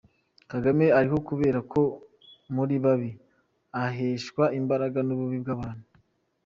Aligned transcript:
Kagame 0.51 0.85
ariho 0.99 1.17
kubera 1.27 1.59
ko 1.71 1.81
muri 2.55 2.75
babi, 2.83 3.11
aheshwa 3.83 4.43
imbaraga 4.59 4.99
n’ububi 5.03 5.37
bw’abantu. 5.43 5.85